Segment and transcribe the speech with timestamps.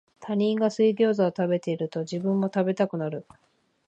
[0.19, 3.23] 他人が水ギョウザを食べてると、自分も食べたくなる